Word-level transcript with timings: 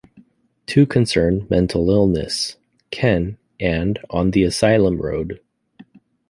Two 0.65 0.87
concern 0.87 1.45
mental 1.47 1.91
illness- 1.91 2.57
"Ken" 2.89 3.37
and 3.59 3.99
"On 4.09 4.31
the 4.31 4.41
Asylum 4.41 4.99
Road". 4.99 5.39